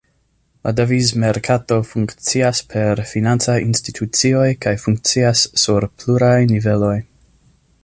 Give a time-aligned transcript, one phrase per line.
[0.67, 6.97] La devizmerkato funkcias per financaj institucioj kaj funkcias sur pluraj niveloj.